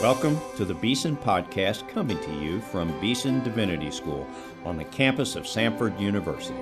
[0.00, 4.28] Welcome to the Beeson Podcast coming to you from Beeson Divinity School
[4.64, 6.54] on the campus of Samford University.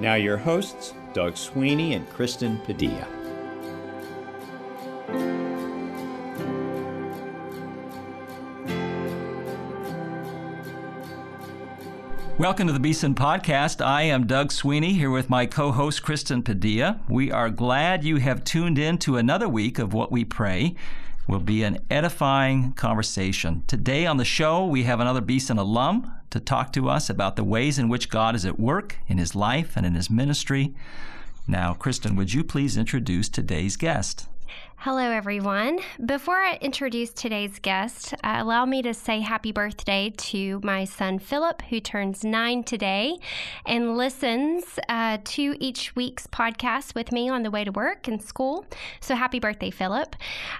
[0.00, 3.06] Now, your hosts, Doug Sweeney and Kristen Padilla.
[12.38, 13.84] Welcome to the Beeson Podcast.
[13.84, 17.00] I am Doug Sweeney here with my co host Kristen Padilla.
[17.06, 20.74] We are glad you have tuned in to another week of What We Pray.
[21.28, 23.64] Will be an edifying conversation.
[23.66, 27.42] Today on the show, we have another Beeson alum to talk to us about the
[27.42, 30.72] ways in which God is at work in his life and in his ministry.
[31.48, 34.28] Now, Kristen, would you please introduce today's guest?
[34.80, 35.80] Hello, everyone.
[36.04, 41.18] Before I introduce today's guest, uh, allow me to say happy birthday to my son
[41.18, 43.18] Philip, who turns nine today
[43.64, 48.22] and listens uh, to each week's podcast with me on the way to work and
[48.22, 48.64] school.
[49.00, 50.14] So, happy birthday, Philip.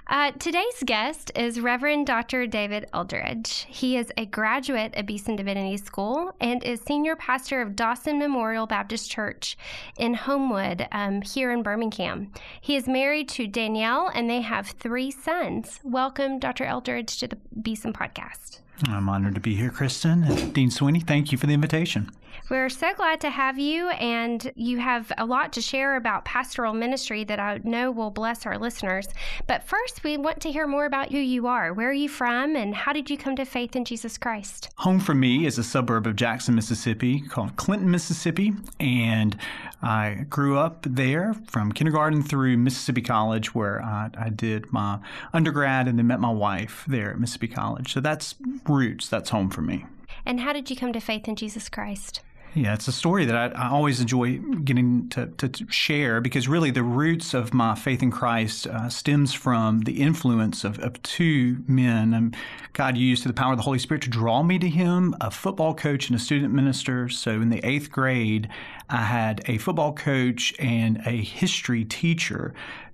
[0.07, 2.47] Uh, today's guest is Reverend Dr.
[2.47, 3.65] David Eldridge.
[3.69, 8.65] He is a graduate of Beeson Divinity School and is senior pastor of Dawson Memorial
[8.65, 9.57] Baptist Church
[9.95, 12.33] in Homewood um, here in Birmingham.
[12.59, 15.79] He is married to Danielle and they have three sons.
[15.83, 16.63] Welcome, Dr.
[16.65, 18.59] Eldridge, to the Beeson podcast.
[18.85, 20.23] I'm honored to be here, Kristen.
[20.23, 22.11] And Dean Sweeney, thank you for the invitation.
[22.49, 26.73] We're so glad to have you, and you have a lot to share about pastoral
[26.73, 29.09] ministry that I know will bless our listeners.
[29.47, 31.73] But first, we want to hear more about who you are.
[31.73, 34.69] Where are you from, and how did you come to faith in Jesus Christ?
[34.77, 39.37] Home for me is a suburb of Jackson, Mississippi called Clinton, Mississippi, and
[39.81, 44.99] I grew up there from kindergarten through Mississippi College, where I, I did my
[45.33, 47.91] undergrad and then met my wife there at Mississippi College.
[47.91, 49.85] So that's roots, that's home for me.
[50.25, 52.21] And how did you come to faith in Jesus Christ?
[52.57, 56.47] Yeah, it's a story that I, I always enjoy getting to, to, to, share because
[56.47, 60.99] really the roots of my faith in Christ uh, stems from the influence of, of
[61.03, 62.33] two men
[62.77, 65.73] God used the power of the Holy Spirit to draw me to Him, a football
[65.73, 67.09] coach and a student minister.
[67.09, 68.49] So in the eighth grade,
[68.87, 72.53] I had a football coach and a history teacher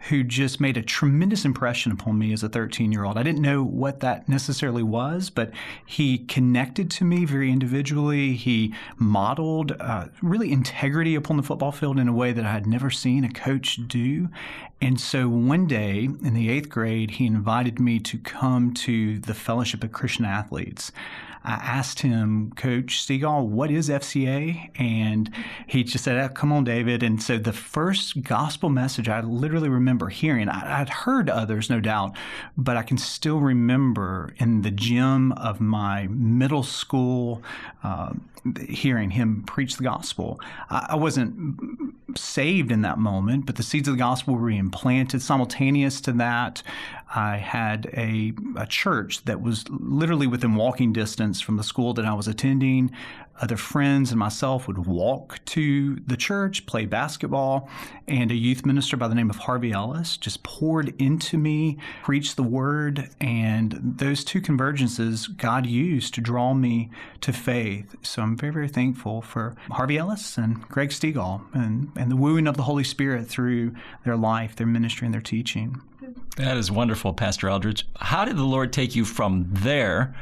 [0.10, 3.18] who just made a tremendous impression upon me as a 13 year old.
[3.18, 5.52] I didn't know what that necessarily was, but
[5.86, 8.34] he connected to me very individually.
[8.34, 12.68] He modeled uh, really integrity upon the football field in a way that I had
[12.68, 14.30] never seen a coach do.
[14.82, 19.34] And so one day in the eighth grade, he invited me to come to the
[19.34, 20.92] Fellowship of Christian Athletes.
[21.44, 24.70] I asked him, Coach Stegall, what is FCA?
[24.80, 25.30] And
[25.68, 27.04] he just said, oh, Come on, David.
[27.04, 31.80] And so the first gospel message I literally remember hearing, I, would heard others, no
[31.80, 32.16] doubt,
[32.58, 37.44] but I can still remember in the gym of my middle school
[37.84, 38.14] uh,
[38.68, 40.40] hearing him preach the gospel.
[40.70, 45.22] I wasn't saved in that moment, but the seeds of the gospel were implanted.
[45.22, 46.62] simultaneous to that.
[47.16, 52.06] I had a, a church that was literally within walking distance from the school that
[52.06, 52.92] I was attending.
[53.42, 57.68] Other friends and myself would walk to the church, play basketball,
[58.08, 62.36] and a youth minister by the name of Harvey Ellis just poured into me, preached
[62.36, 66.92] the word, and those two convergences God used to draw me
[67.22, 67.96] to faith.
[68.04, 72.48] So I'm very, very thankful for Harvey Ellis and Greg Stegall and, and the wooing
[72.48, 73.74] of the Holy Spirit through
[74.06, 75.82] their life, their ministry, and their teaching.
[76.38, 77.88] That is wonderful, Pastor Eldridge.
[77.98, 80.16] How did the Lord take you from there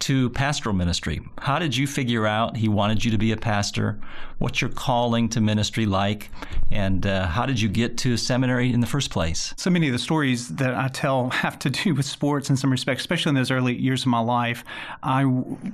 [0.00, 1.20] to pastoral ministry?
[1.38, 4.00] How did you figure out He wanted you to be a pastor?
[4.42, 6.28] What's your calling to ministry like?
[6.72, 9.54] And uh, how did you get to seminary in the first place?
[9.56, 12.72] So many of the stories that I tell have to do with sports in some
[12.72, 14.64] respects, especially in those early years of my life.
[15.00, 15.22] I,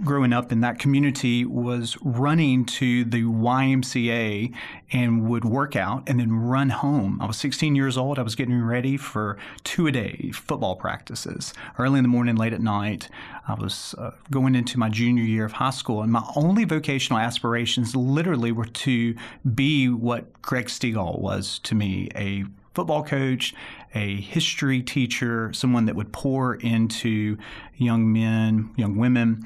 [0.05, 4.55] growing up in that community, was running to the YMCA
[4.93, 7.23] and would work out and then run home.
[7.23, 8.19] I was 16 years old.
[8.19, 12.53] I was getting ready for two a day football practices, early in the morning, late
[12.53, 13.09] at night.
[13.49, 17.19] I was uh, going into my junior year of high school, and my only vocational
[17.19, 19.15] aspirations literally were to
[19.55, 22.45] be what Greg Stegall was to me a
[22.75, 23.55] football coach,
[23.95, 27.39] a history teacher, someone that would pour into
[27.77, 29.43] young men, young women.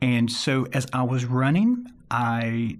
[0.00, 2.78] And so as I was running, I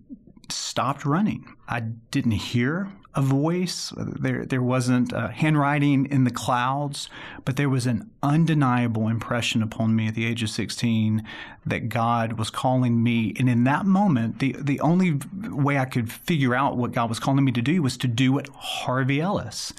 [0.49, 1.45] stopped running.
[1.69, 3.93] I didn't hear a voice.
[3.97, 7.09] There, there wasn't uh, handwriting in the clouds,
[7.45, 11.25] but there was an undeniable impression upon me at the age of 16
[11.67, 13.35] that God was calling me.
[13.39, 15.19] And in that moment, the, the only
[15.49, 18.33] way I could figure out what God was calling me to do was to do
[18.33, 19.73] what Harvey Ellis.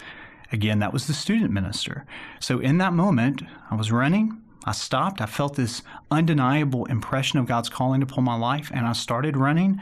[0.52, 2.06] Again, that was the student minister.
[2.40, 4.42] So in that moment, I was running.
[4.66, 5.22] I stopped.
[5.22, 5.82] I felt this
[6.12, 9.82] undeniable impression of God's calling upon my life, and I started running.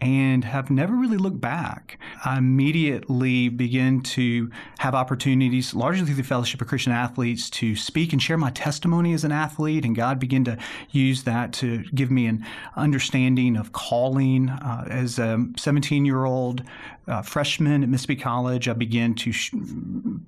[0.00, 1.98] And have never really looked back.
[2.24, 8.12] I immediately began to have opportunities, largely through the Fellowship of Christian Athletes, to speak
[8.12, 10.56] and share my testimony as an athlete, and God began to
[10.90, 12.44] use that to give me an
[12.76, 14.48] understanding of calling.
[14.48, 16.62] Uh, as a 17 year old
[17.08, 19.52] uh, freshman at Mississippi College, I began to sh-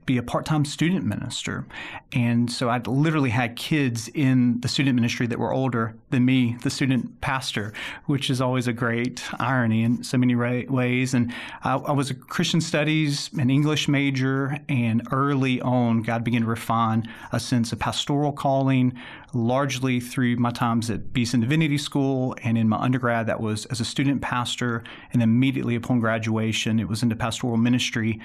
[0.06, 1.66] be a part time student minister.
[2.12, 6.56] And so I literally had kids in the student ministry that were older than me,
[6.62, 7.72] the student pastor,
[8.06, 11.14] which is always a great irony in so many ra- ways.
[11.14, 11.32] And
[11.62, 16.46] I, I was a Christian studies and English major, and early on, God began to
[16.46, 18.94] refine a sense of pastoral calling,
[19.32, 23.80] largely through my times at Beeson Divinity School and in my undergrad, that was as
[23.80, 24.82] a student pastor,
[25.12, 28.20] and immediately upon graduation, it was into pastoral ministry.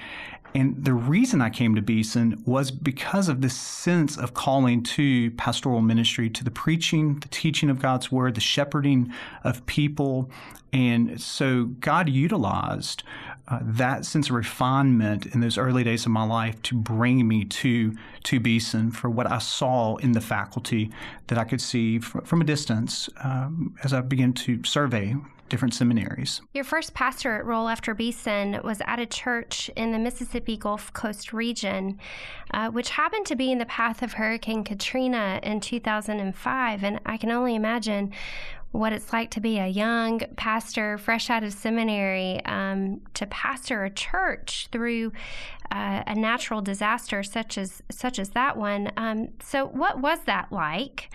[0.56, 5.30] And the reason I came to Beeson was because of this sense of calling to
[5.32, 9.12] pastoral ministry, to the preaching, the teaching of God's word, the shepherding
[9.44, 10.30] of people.
[10.72, 13.02] And so God utilized
[13.48, 17.44] uh, that sense of refinement in those early days of my life to bring me
[17.44, 17.94] to
[18.24, 20.90] to Beeson for what I saw in the faculty
[21.26, 25.16] that I could see from, from a distance um, as I began to survey
[25.48, 26.40] different seminaries.
[26.52, 31.32] Your first pastorate role after Beeson was at a church in the Mississippi Gulf Coast
[31.32, 31.98] region,
[32.52, 36.84] uh, which happened to be in the path of Hurricane Katrina in 2005.
[36.84, 38.12] And I can only imagine
[38.72, 43.84] what it's like to be a young pastor fresh out of seminary um, to pastor
[43.84, 45.12] a church through
[45.70, 48.90] uh, a natural disaster such as such as that one.
[48.96, 51.10] Um, so, what was that like?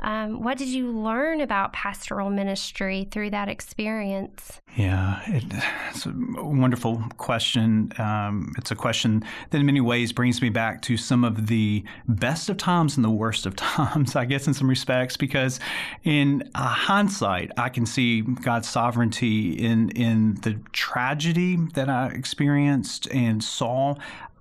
[0.00, 4.60] Um, what did you learn about pastoral ministry through that experience?
[4.76, 5.44] Yeah, it,
[5.90, 7.92] it's a wonderful question.
[7.98, 11.84] Um, it's a question that, in many ways, brings me back to some of the
[12.08, 15.60] best of times and the worst of times, I guess, in some respects, because
[16.02, 23.06] in uh, hindsight, I can see God's sovereignty in in the tragedy that I experienced
[23.12, 23.93] and saw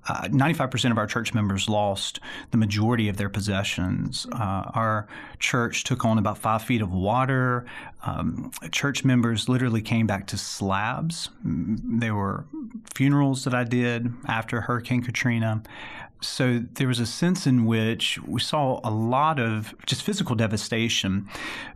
[0.08, 2.20] uh, 95% of our church members lost
[2.52, 4.28] the majority of their possessions.
[4.34, 5.08] Uh, our
[5.40, 7.66] church took on about five feet of water.
[8.06, 11.30] Um, church members literally came back to slabs.
[11.44, 12.46] There were
[12.94, 15.64] funerals that I did after Hurricane Katrina.
[16.24, 21.28] So there was a sense in which we saw a lot of just physical devastation.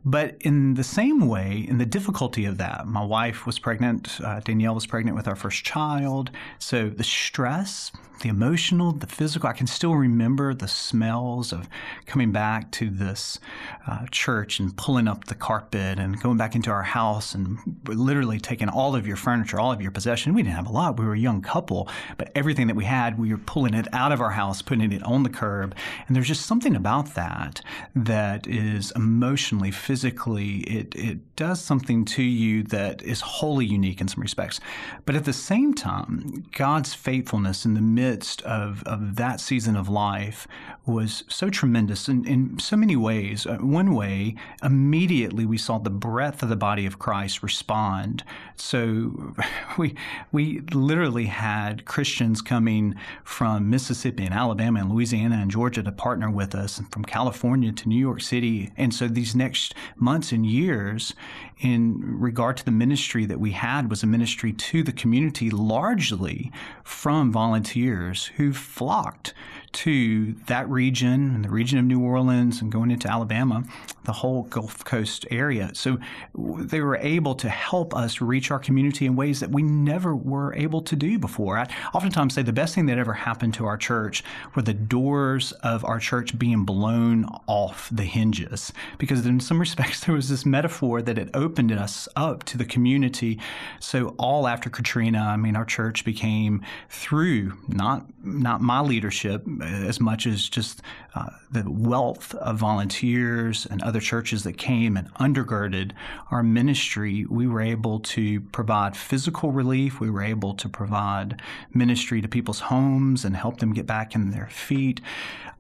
[0.06, 4.40] But in the same way, in the difficulty of that, my wife was pregnant, uh,
[4.40, 6.32] Danielle was pregnant with our first child.
[6.60, 7.92] So the stress,
[8.22, 9.50] the emotional, the physical.
[9.50, 11.70] I can still remember the smells of
[12.06, 13.40] coming back to this
[13.86, 18.40] uh, church and pulling up the carpet and going back into our house and literally
[18.40, 20.34] taking all of your furniture, all of your possession.
[20.34, 21.00] We didn't have a lot.
[21.00, 24.12] We were a young couple, but everything that we had, we were pulling it out
[24.12, 25.76] of our house, putting it on the curb.
[26.08, 27.62] And there's just something about that
[27.96, 34.08] that is emotionally, physically, it, it does something to you that is wholly unique in
[34.08, 34.60] some respects.
[35.06, 39.76] But at the same time, God's faithfulness in the midst midst of, of that season
[39.76, 40.48] of life
[40.86, 43.46] was so tremendous in, in so many ways.
[43.46, 44.34] Uh, one way,
[44.64, 48.24] immediately we saw the breadth of the body of Christ respond.
[48.56, 49.36] So
[49.78, 49.96] we,
[50.32, 52.96] we literally had Christians coming
[53.26, 57.74] from Mississippi and Alabama and Louisiana and Georgia to partner with us, and from California
[57.74, 58.72] to New York City.
[58.78, 61.14] And so these next months and years,
[61.60, 66.52] in regard to the ministry that we had, was a ministry to the community largely
[66.84, 67.97] from volunteers
[68.38, 69.34] who flocked
[69.74, 73.64] to that region and the region of New Orleans and going into Alabama,
[74.06, 75.72] the whole Gulf Coast area.
[75.74, 75.98] So
[76.36, 80.54] they were able to help us reach our community in ways that we never were
[80.56, 81.60] able to do before.
[81.60, 84.24] I oftentimes say the best thing that ever happened to our church
[84.56, 90.00] were the doors of our church being blown off the hinges because in some respects
[90.06, 93.40] there was this metaphor that it opened us up to the community.
[93.80, 100.00] So all after Katrina, I mean, our church became through not not my leadership as
[100.00, 100.82] much as just
[101.18, 105.92] uh, the wealth of volunteers and other churches that came and undergirded
[106.30, 110.00] our ministry, we were able to provide physical relief.
[110.00, 111.42] We were able to provide
[111.74, 115.02] ministry to people's homes and help them get back in their feet.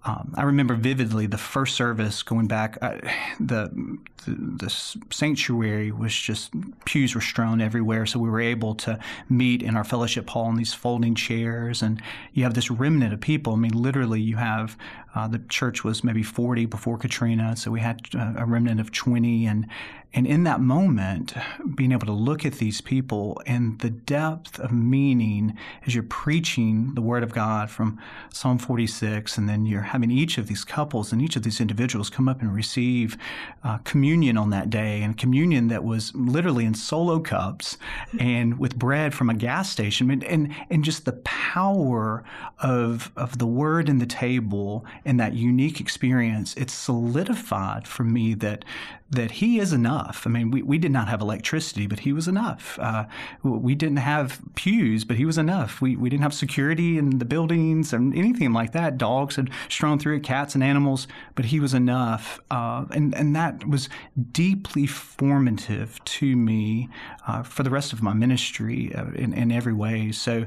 [0.03, 2.77] Um, I remember vividly the first service going back.
[2.81, 2.99] Uh,
[3.39, 3.69] the,
[4.25, 4.69] the, the
[5.09, 6.53] sanctuary was just
[6.85, 10.55] pews were strewn everywhere, so we were able to meet in our fellowship hall in
[10.55, 12.01] these folding chairs, and
[12.33, 13.53] you have this remnant of people.
[13.53, 14.77] I mean, literally, you have
[15.25, 19.45] the church was maybe 40 before Katrina, so we had uh, a remnant of 20,
[19.45, 19.67] and
[20.17, 21.35] And in that moment,
[21.75, 25.55] being able to look at these people and the depth of meaning
[25.85, 28.01] as you're preaching the Word of God from
[28.33, 32.09] Psalm 46, and then you're having each of these couples and each of these individuals
[32.09, 33.15] come up and receive
[33.63, 37.77] uh, communion on that day, and communion that was literally in solo cups
[38.19, 42.23] and with bread from a gas station, and, and, and just the power
[42.57, 48.33] of, of the Word and the table and that unique experience, it's solidified for me
[48.33, 48.65] that
[49.09, 50.06] that he is enough.
[50.09, 52.77] I mean, we, we did not have electricity, but he was enough.
[52.79, 53.05] Uh,
[53.43, 55.81] we didn't have pews, but he was enough.
[55.81, 58.97] We, we didn't have security in the buildings and anything like that.
[58.97, 62.39] Dogs had strewn through it, cats and animals, but he was enough.
[62.51, 63.89] Uh, and, and that was
[64.31, 66.89] deeply formative to me
[67.27, 70.11] uh, for the rest of my ministry uh, in, in every way.
[70.11, 70.45] So,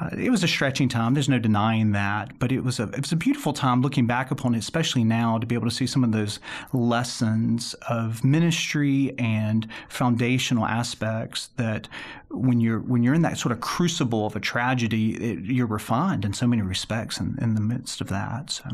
[0.00, 1.14] uh, it was a stretching time.
[1.14, 4.30] There's no denying that, but it was a it was a beautiful time looking back
[4.30, 6.38] upon it, especially now to be able to see some of those
[6.72, 11.88] lessons of ministry and foundational aspects that
[12.30, 16.24] when you're when you're in that sort of crucible of a tragedy, it, you're refined
[16.24, 18.50] in so many respects in, in the midst of that.
[18.50, 18.64] So.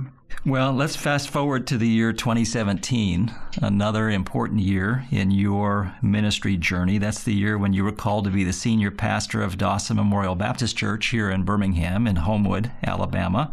[0.45, 3.33] Well, let's fast forward to the year 2017,
[3.63, 6.99] another important year in your ministry journey.
[6.99, 10.35] That's the year when you were called to be the senior pastor of Dawson Memorial
[10.35, 13.53] Baptist Church here in Birmingham, in Homewood, Alabama.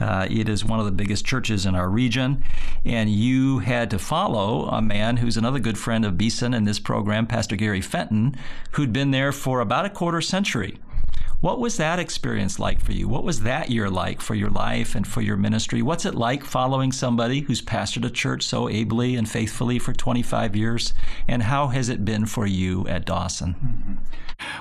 [0.00, 2.42] Uh, it is one of the biggest churches in our region,
[2.84, 6.78] and you had to follow a man who's another good friend of Beeson in this
[6.78, 8.36] program, Pastor Gary Fenton,
[8.72, 10.78] who'd been there for about a quarter century.
[11.40, 13.06] What was that experience like for you?
[13.06, 15.82] What was that year like for your life and for your ministry?
[15.82, 20.56] What's it like following somebody who's pastored a church so ably and faithfully for 25
[20.56, 20.94] years?
[21.28, 23.54] And how has it been for you at Dawson?
[23.54, 23.94] Mm-hmm.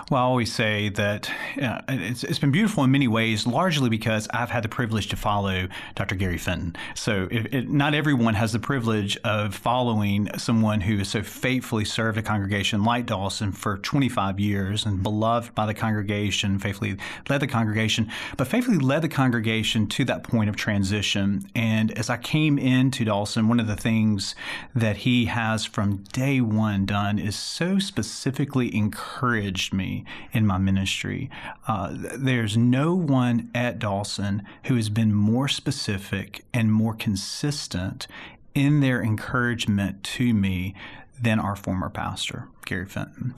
[0.10, 1.30] Well, I always say that
[1.62, 5.16] uh, it's, it's been beautiful in many ways, largely because I've had the privilege to
[5.16, 6.16] follow Dr.
[6.16, 6.76] Gary Fenton.
[6.96, 11.84] So, it, it, not everyone has the privilege of following someone who has so faithfully
[11.84, 16.98] served a congregation like Dawson for 25 years and beloved by the congregation, faithfully
[17.30, 21.46] led the congregation, but faithfully led the congregation to that point of transition.
[21.54, 24.36] And as I came into Dawson, one of the things
[24.74, 31.30] that he has from day one done is so specifically encouraged me in my ministry.
[31.68, 38.08] Uh, there's no one at Dawson who has been more specific and more consistent
[38.54, 40.74] in their encouragement to me
[41.22, 42.48] than our former pastor.
[42.68, 43.34] Gary Fenton.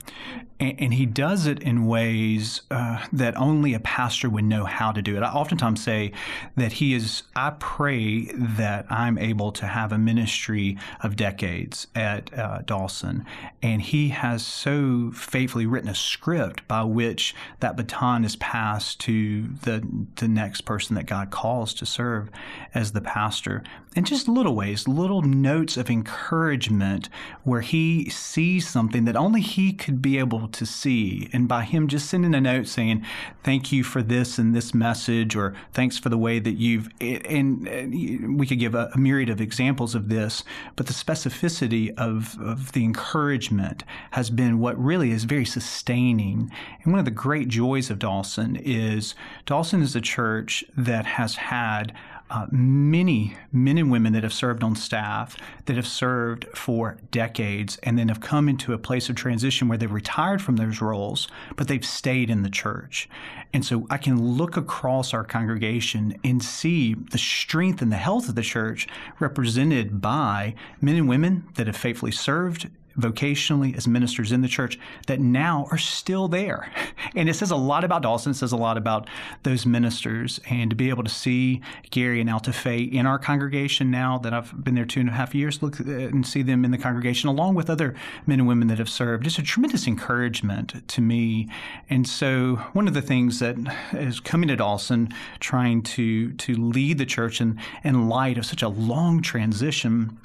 [0.58, 4.92] And, and he does it in ways uh, that only a pastor would know how
[4.92, 5.22] to do it.
[5.22, 6.12] I oftentimes say
[6.56, 12.36] that he is, I pray that I'm able to have a ministry of decades at
[12.38, 13.24] uh, Dawson.
[13.62, 19.48] And he has so faithfully written a script by which that baton is passed to
[19.62, 22.30] the, the next person that God calls to serve
[22.74, 23.62] as the pastor.
[23.96, 27.08] And just little ways, little notes of encouragement
[27.42, 31.28] where he sees something that only he could be able to see.
[31.32, 33.04] And by him just sending a note saying,
[33.44, 38.38] thank you for this and this message, or thanks for the way that you've, and
[38.38, 40.44] we could give a, myriad of examples of this,
[40.76, 46.50] but the specificity of, of the encouragement has been what really is very sustaining.
[46.82, 49.14] And one of the great joys of Dawson is
[49.46, 51.94] Dawson is a church that has had
[52.30, 57.76] uh, many men and women that have served on staff that have served for decades
[57.82, 61.28] and then have come into a place of transition where they've retired from those roles,
[61.56, 63.08] but they've stayed in the church.
[63.52, 68.28] And so I can look across our congregation and see the strength and the health
[68.28, 68.86] of the church
[69.18, 74.78] represented by men and women that have faithfully served vocationally as ministers in the church
[75.06, 76.70] that now are still there.
[77.16, 78.30] And it says a lot about Dawson.
[78.30, 79.08] It says a lot about
[79.42, 80.38] those ministers.
[80.48, 84.32] And to be able to see Gary and Alta Faye in our congregation now that
[84.32, 86.78] I've been there two and a half years, look uh, and see them in the
[86.78, 87.94] congregation along with other
[88.26, 91.48] men and women that have served, it's a tremendous encouragement to me.
[91.88, 93.56] And so one of the things that
[93.92, 98.62] is coming to Dawson, trying to to lead the church in, in light of such
[98.62, 100.18] a long transition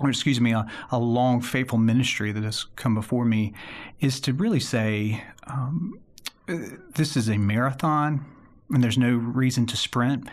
[0.00, 3.52] or excuse me, a, a, long, faithful ministry that has come before me,
[4.00, 5.98] is to really say, um,
[6.46, 8.24] this is a marathon
[8.70, 10.28] and there's no reason to sprint.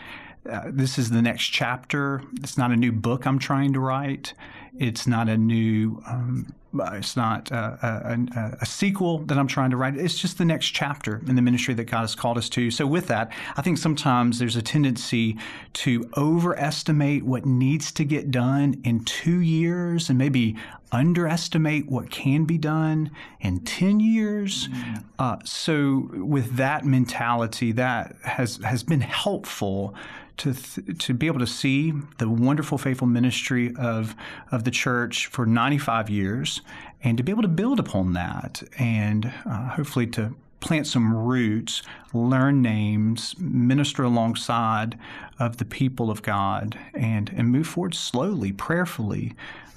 [0.48, 2.22] Uh, this is the next chapter.
[2.40, 4.34] It's not a new book I'm trying to write.
[4.78, 9.76] It's not a new um, it's not a, a, a, sequel that I'm trying to
[9.76, 9.96] write.
[9.96, 12.70] It's just the next chapter in the ministry that God has called us to.
[12.70, 15.38] So, with that, I think sometimes there's a tendency
[15.74, 20.56] to overestimate what needs to get done in two years and maybe
[20.92, 24.68] underestimate what can be done in 10 years.
[24.68, 24.94] Mm-hmm.
[25.18, 29.94] Uh, so, with that mentality, that has, has been helpful
[30.38, 34.14] to th- to be able to see the wonderful faithful ministry of
[34.52, 36.60] of the church for 95 years
[37.02, 41.82] and to be able to build upon that and uh, hopefully to plant some roots,
[42.12, 44.98] learn names, minister alongside
[45.38, 49.34] of the people of God, and, and move forward slowly, prayerfully,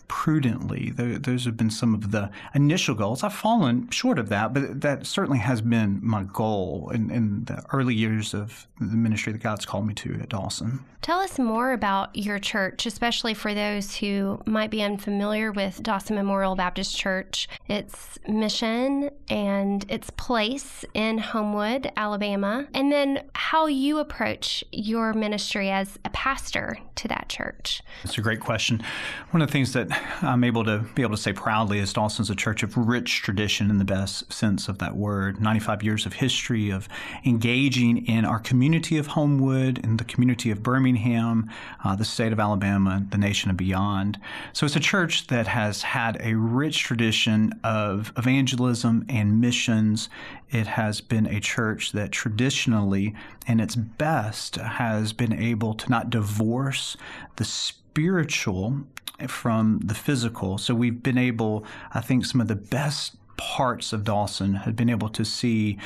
[0.09, 0.89] prudently.
[0.89, 3.23] Those have been some of the initial goals.
[3.23, 7.63] I've fallen short of that, but that certainly has been my goal in, in the
[7.71, 10.83] early years of the ministry that God's called me to at Dawson.
[11.01, 16.17] Tell us more about your church, especially for those who might be unfamiliar with Dawson
[16.17, 23.99] Memorial Baptist Church, its mission and its place in Homewood, Alabama, and then how you
[23.99, 27.81] approach your ministry as a pastor to that church.
[28.03, 28.83] It's a great question.
[29.31, 29.87] One of the things that
[30.21, 33.69] I'm able to be able to say proudly is Dawson's a church of rich tradition
[33.69, 35.39] in the best sense of that word.
[35.39, 36.89] 95 years of history of
[37.25, 42.39] engaging in our community of Homewood and the community of Birmingham, uh, the state of
[42.39, 44.19] Alabama, the nation and beyond.
[44.53, 50.10] So it's a church that has had a rich tradition of evangelism and missions.
[50.50, 53.15] It has been a church that traditionally,
[53.48, 56.98] in its best, has been able to not divorce
[57.36, 58.84] the spiritual
[59.27, 60.58] from the physical.
[60.58, 64.89] So we've been able, I think, some of the best parts of Dawson have been
[64.89, 65.77] able to see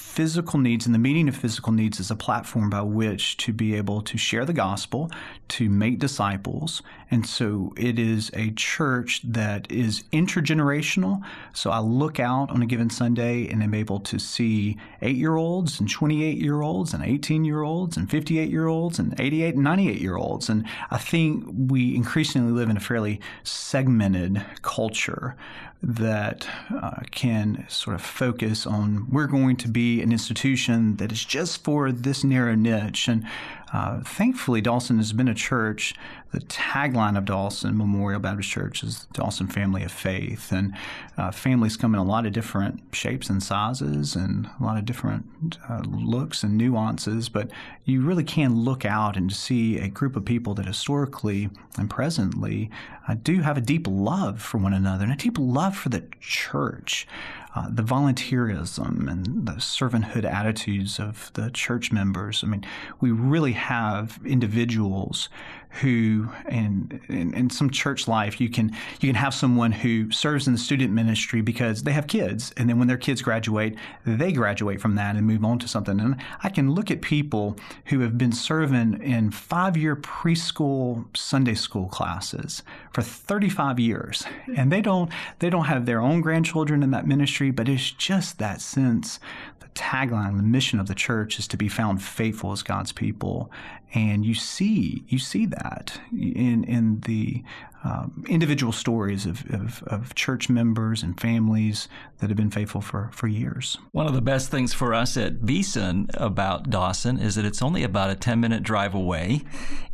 [0.00, 3.74] physical needs and the meeting of physical needs is a platform by which to be
[3.74, 5.10] able to share the gospel,
[5.48, 6.82] to make disciples.
[7.10, 11.22] And so it is a church that is intergenerational.
[11.52, 15.36] So I look out on a given Sunday and I'm able to see eight year
[15.36, 19.54] olds and 28 year olds and 18 year olds and 58 year olds and 88
[19.54, 20.48] and 98 year olds.
[20.48, 25.36] And I think we increasingly live in a fairly segmented culture
[25.82, 31.24] that uh, can sort of focus on we're going to be an institution that is
[31.24, 33.08] just for this narrow niche.
[33.08, 33.26] And
[33.72, 35.94] uh, thankfully, Dawson has been a church.
[36.32, 40.50] The tagline of Dawson Memorial Baptist Church is Dawson Family of Faith.
[40.50, 40.76] And
[41.16, 44.84] uh, families come in a lot of different shapes and sizes and a lot of
[44.84, 47.28] different uh, looks and nuances.
[47.28, 47.50] But
[47.84, 51.48] you really can look out and see a group of people that historically
[51.78, 52.70] and presently
[53.08, 56.04] uh, do have a deep love for one another and a deep love for the
[56.20, 57.06] church
[57.54, 62.44] uh, the volunteerism and the servanthood attitudes of the church members.
[62.44, 62.64] I mean,
[63.00, 65.28] we really have individuals
[65.70, 70.46] who in, in, in some church life you can you can have someone who serves
[70.46, 72.52] in the student ministry because they have kids.
[72.56, 76.00] And then when their kids graduate they graduate from that and move on to something.
[76.00, 77.56] And I can look at people
[77.86, 84.24] who have been serving in five-year preschool Sunday school classes for 35 years.
[84.56, 88.38] And they don't they don't have their own grandchildren in that ministry but it's just
[88.38, 89.20] that sense
[89.60, 93.50] the tagline, the mission of the church is to be found faithful as God's people,
[93.92, 97.42] and you see you see that in in the
[97.82, 103.08] um, individual stories of, of, of, church members and families that have been faithful for,
[103.10, 103.78] for years.
[103.92, 107.82] One of the best things for us at Beeson about Dawson is that it's only
[107.82, 109.40] about a 10 minute drive away.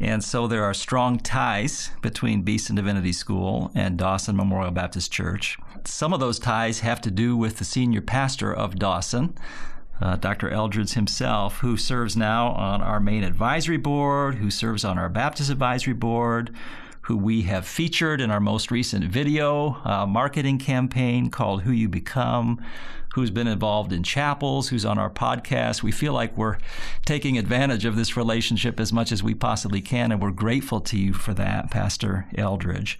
[0.00, 5.56] And so there are strong ties between Beeson Divinity School and Dawson Memorial Baptist Church.
[5.84, 9.36] Some of those ties have to do with the senior pastor of Dawson
[10.00, 10.50] uh, Dr.
[10.50, 15.50] Eldridge himself, who serves now on our main advisory board, who serves on our Baptist
[15.50, 16.54] advisory board,
[17.02, 21.88] who we have featured in our most recent video uh, marketing campaign called Who You
[21.88, 22.60] Become,
[23.14, 25.82] who's been involved in chapels, who's on our podcast.
[25.82, 26.58] We feel like we're
[27.06, 30.98] taking advantage of this relationship as much as we possibly can, and we're grateful to
[30.98, 32.98] you for that, Pastor Eldridge.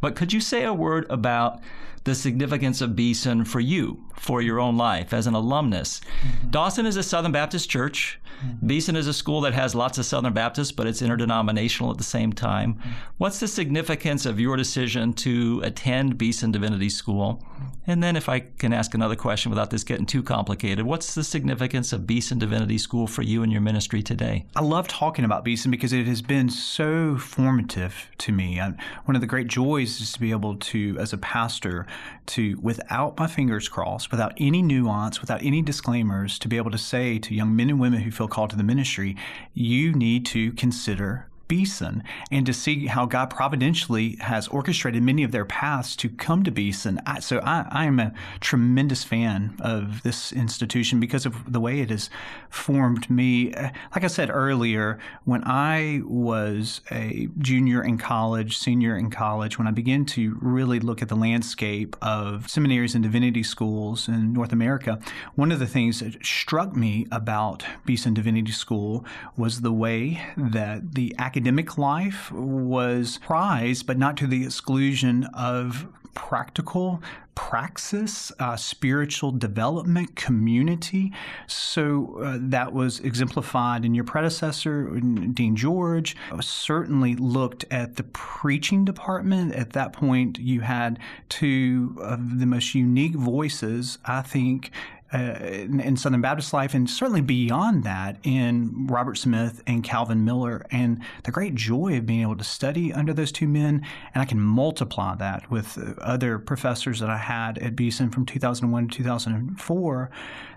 [0.00, 1.60] But could you say a word about
[2.08, 6.00] the significance of Beeson for you, for your own life as an alumnus.
[6.00, 6.50] Mm-hmm.
[6.50, 8.18] Dawson is a Southern Baptist church.
[8.42, 8.66] Mm-hmm.
[8.66, 12.04] Beeson is a school that has lots of Southern Baptists, but it's interdenominational at the
[12.04, 12.74] same time.
[12.74, 12.90] Mm-hmm.
[13.18, 17.44] What's the significance of your decision to attend Beeson Divinity School?
[17.86, 21.24] And then, if I can ask another question without this getting too complicated, what's the
[21.24, 24.46] significance of Beeson Divinity School for you and your ministry today?
[24.54, 28.58] I love talking about Beeson because it has been so formative to me.
[28.58, 31.86] And one of the great joys is to be able to, as a pastor,
[32.26, 36.78] to, without my fingers crossed, without any nuance, without any disclaimers, to be able to
[36.78, 39.16] say to young men and women who feel called to the ministry,
[39.54, 45.32] you need to consider Beeson and to see how God providentially has orchestrated many of
[45.32, 47.00] their paths to come to Beeson.
[47.06, 51.80] I, so I, I, am a tremendous fan of this institution because of the way
[51.80, 52.10] it has
[52.50, 53.54] formed me.
[53.54, 59.58] Uh, like I said earlier, when I was a junior in college, senior in college,
[59.58, 64.34] when I began to really look at the landscape of seminaries and divinity schools in
[64.34, 65.00] North America,
[65.34, 69.06] one of the things that struck me about Beeson Divinity School
[69.36, 75.22] was the way that the academic academic life was prized, but not to the exclusion
[75.34, 77.00] of practical
[77.36, 81.12] praxis, uh, spiritual development, community.
[81.46, 86.16] So uh, that was exemplified in your predecessor, Dean George.
[86.40, 89.54] Certainly looked at the preaching department.
[89.54, 90.98] At that point, you had
[91.28, 94.72] two of the most unique voices, I think,
[95.12, 100.24] uh, in, in, Southern Baptist life, and certainly beyond that in Robert Smith and Calvin
[100.24, 103.84] Miller, and the great joy of being able to study under those two men.
[104.14, 108.88] And I can multiply that with other professors that I had at Beeson from 2001
[108.88, 110.10] to 2004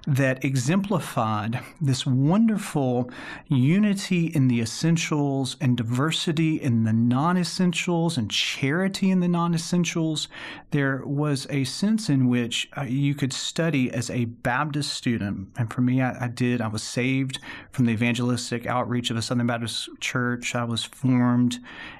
[0.07, 3.09] that exemplified this wonderful
[3.47, 9.53] unity in the essentials and diversity in the non essentials and charity in the non
[9.53, 10.27] essentials.
[10.71, 15.49] There was a sense in which uh, you could study as a Baptist student.
[15.57, 16.61] And for me, I, I did.
[16.61, 17.39] I was saved
[17.71, 20.55] from the evangelistic outreach of a Southern Baptist church.
[20.55, 21.59] I was formed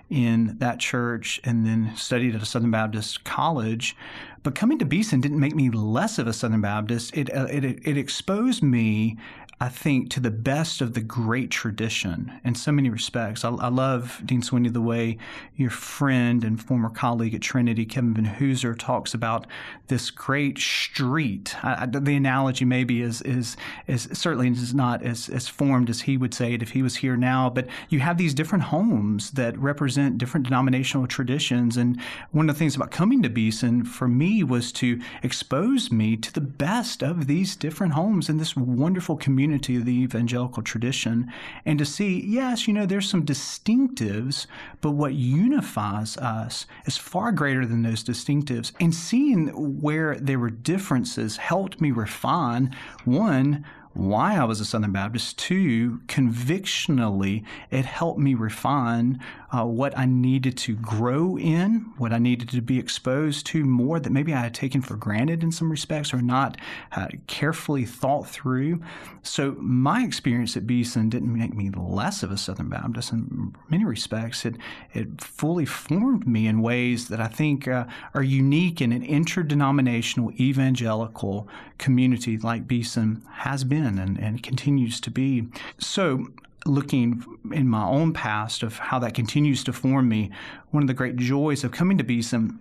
[0.10, 3.96] in that church and then studied at a Southern Baptist college.
[4.44, 7.16] But coming to Beeson didn't make me less of a Southern Baptist.
[7.16, 9.18] It, uh, it, it exposed me
[9.62, 13.46] I think, to the best of the great tradition in so many respects.
[13.46, 15.20] I, I, love, Dean Sweeney, the way
[15.56, 19.46] your friend and former colleague at Trinity, Kevin Vanhoozer, talks about
[19.86, 21.56] this great street.
[21.64, 26.18] I, the analogy maybe is, is, is certainly is not as, as formed as he
[26.18, 29.56] would say it if he was here now, but you have these different homes that
[29.60, 31.78] represent different denominational traditions.
[31.78, 36.18] And one of the things about coming to Beeson for me was to expose me
[36.18, 40.64] to the best of these different homes in this wonderful community unity of the evangelical
[40.64, 41.32] tradition
[41.66, 44.48] and to see, yes, you know, there's some distinctives,
[44.80, 48.72] but what unifies us is far greater than those distinctives.
[48.80, 49.48] And seeing
[49.82, 55.38] where there were differences helped me refine one, why I was a Southern Baptist.
[55.38, 59.20] Two, convictionally, it helped me refine
[59.52, 64.00] uh, what I needed to grow in, what I needed to be exposed to more
[64.00, 66.58] that maybe I had taken for granted in some respects or not
[66.96, 68.82] uh, carefully thought through.
[69.24, 73.12] So my experience at Beeson didn't make me less of a Southern Baptist.
[73.12, 74.56] In many respects, it
[74.94, 80.32] it fully formed me in ways that I think uh, are unique in an interdenominational
[80.40, 85.48] evangelical community like Beeson has been and, and continues to be.
[85.78, 86.28] So
[86.66, 90.32] looking in my own past of how that continues to form me,
[90.70, 92.60] one of the great joys of coming to Beeson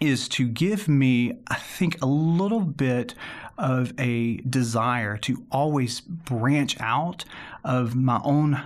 [0.00, 3.14] is to give me, I think, a little bit
[3.58, 7.24] of a desire to always branch out
[7.64, 8.60] of my own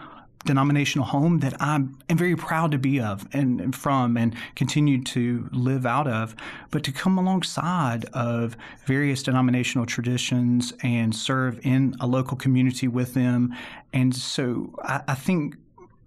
[0.46, 5.48] denominational home that I am very proud to be of and from and continue to
[5.52, 6.34] live out of,
[6.70, 8.56] but to come alongside of
[8.86, 13.54] various denominational traditions and serve in a local community with them.
[13.92, 15.56] And so I, I think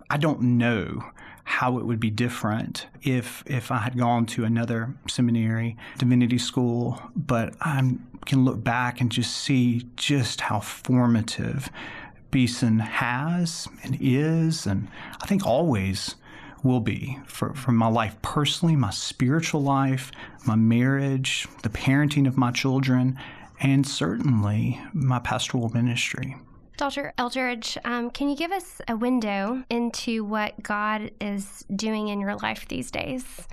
[0.10, 1.04] I don't know
[1.43, 7.02] how it would be different if if I had gone to another seminary, divinity school,
[7.15, 11.69] but I can look back and just see just how formative
[12.32, 14.88] Beeson has and is, and
[15.22, 16.15] I think always
[16.63, 20.12] will be for, for my life personally, my spiritual life,
[20.46, 23.18] my marriage, the parenting of my children,
[23.62, 26.36] and certainly my pastoral ministry.
[26.78, 27.13] Dr.
[27.18, 32.36] Eldridge, um, can you give us a window into what God is doing in your
[32.38, 33.48] life these days?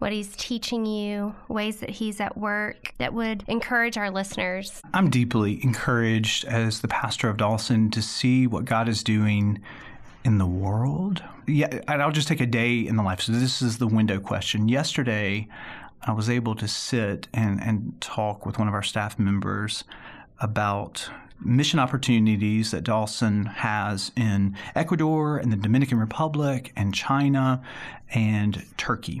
[0.00, 4.80] What he's teaching you, ways that he's at work that would encourage our listeners?
[4.94, 9.60] I'm deeply encouraged as the pastor of Dawson to see what God is doing
[10.24, 11.22] in the world.
[11.46, 13.20] Yeah, I'll just take a day in the life.
[13.20, 14.68] So this is the window question.
[14.68, 15.48] Yesterday,
[16.02, 19.84] I was able to sit and, and talk with one of our staff members
[20.40, 21.10] about
[21.44, 27.62] mission opportunities that Dawson has in Ecuador and the Dominican Republic and China
[28.14, 29.20] and Turkey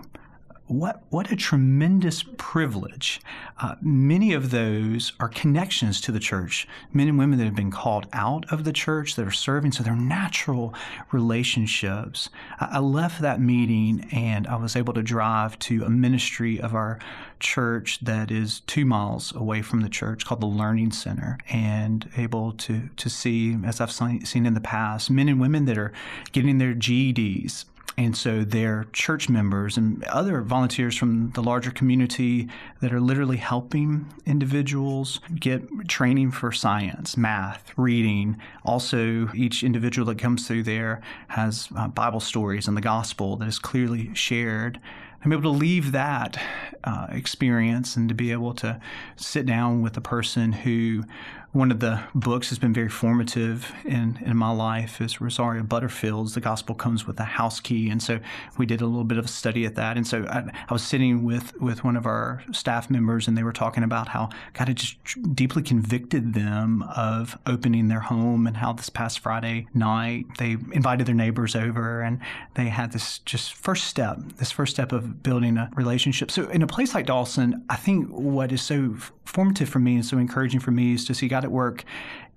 [0.70, 3.20] what what a tremendous privilege.
[3.60, 7.72] Uh, many of those are connections to the church, men and women that have been
[7.72, 10.72] called out of the church that are serving, so they're natural
[11.10, 12.30] relationships.
[12.60, 16.72] I, I left that meeting and I was able to drive to a ministry of
[16.74, 17.00] our
[17.40, 22.52] church that is two miles away from the church called the Learning Center, and able
[22.52, 25.92] to to see, as I've seen in the past, men and women that are
[26.30, 27.64] getting their GEDs
[27.96, 32.48] and so they're church members and other volunteers from the larger community
[32.80, 38.38] that are literally helping individuals get training for science, math, reading.
[38.64, 43.48] Also, each individual that comes through there has uh, Bible stories and the gospel that
[43.48, 44.80] is clearly shared.
[45.22, 46.40] I'm able to leave that
[46.84, 48.80] uh, experience and to be able to
[49.16, 51.04] sit down with a person who
[51.52, 56.34] one of the books that's been very formative in, in my life is Rosaria Butterfield's
[56.34, 57.90] The Gospel Comes with a House Key.
[57.90, 58.20] And so
[58.56, 59.96] we did a little bit of a study at that.
[59.96, 63.42] And so I, I was sitting with, with one of our staff members, and they
[63.42, 64.96] were talking about how God had just
[65.34, 71.06] deeply convicted them of opening their home and how this past Friday night they invited
[71.06, 72.20] their neighbors over and
[72.54, 76.30] they had this just first step, this first step of building a relationship.
[76.30, 78.94] So in a place like Dawson, I think what is so
[79.30, 81.84] formative for me and so encouraging for me is to see God at work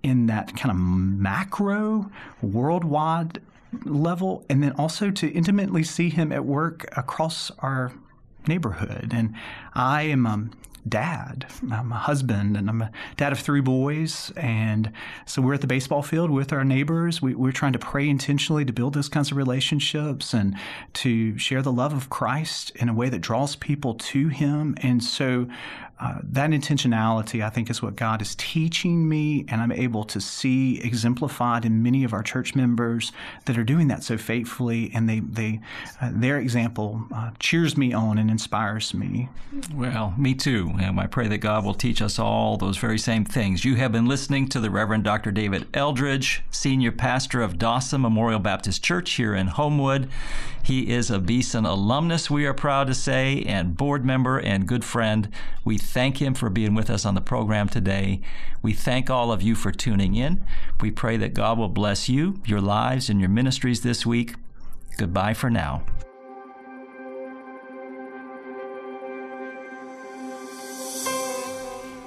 [0.03, 3.41] in that kind of macro, worldwide
[3.83, 7.93] level, and then also to intimately see Him at work across our
[8.47, 9.11] neighborhood.
[9.13, 9.33] And
[9.73, 10.49] I am a
[10.87, 11.47] dad.
[11.71, 14.31] I'm a husband and I'm a dad of three boys.
[14.35, 14.91] And
[15.25, 17.21] so we're at the baseball field with our neighbors.
[17.21, 20.55] We, are trying to pray intentionally to build those kinds of relationships and
[20.95, 24.75] to share the love of Christ in a way that draws people to Him.
[24.81, 25.47] And so
[26.03, 30.19] uh, that intentionality, I think, is what God is teaching me, and I'm able to
[30.19, 33.13] see exemplified in many of our church members
[33.45, 35.61] that are doing that so faithfully, and they, they
[36.01, 39.29] uh, their example uh, cheers me on and inspires me.
[39.73, 43.23] Well, me too, and I pray that God will teach us all those very same
[43.23, 43.63] things.
[43.63, 45.31] You have been listening to the Reverend Dr.
[45.31, 50.09] David Eldridge, Senior Pastor of Dawson Memorial Baptist Church here in Homewood.
[50.63, 54.85] He is a Beeson alumnus, we are proud to say, and board member and good
[54.85, 55.27] friend.
[55.65, 58.19] We thank him for being with us on the program today.
[58.63, 60.43] We thank all of you for tuning in.
[60.81, 64.33] We pray that God will bless you, your lives, and your ministries this week.
[64.97, 65.83] Goodbye for now.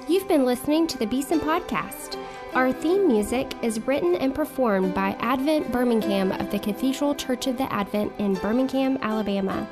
[0.09, 2.17] You've been listening to the Beeson Podcast.
[2.53, 7.57] Our theme music is written and performed by Advent Birmingham of the Cathedral Church of
[7.57, 9.65] the Advent in Birmingham, Alabama.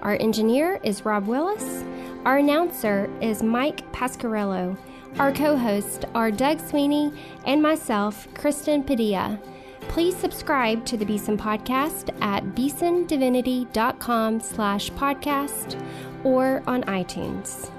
[0.00, 1.84] Our engineer is Rob Willis.
[2.24, 4.76] Our announcer is Mike Pasquarello.
[5.18, 7.12] Our co-hosts are Doug Sweeney
[7.46, 9.40] and myself, Kristen Padilla.
[9.82, 15.82] Please subscribe to the Beeson Podcast at beesondivinity.com slash podcast
[16.24, 17.70] or on iTunes.